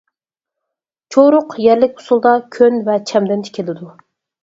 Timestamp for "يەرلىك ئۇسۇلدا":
1.65-2.35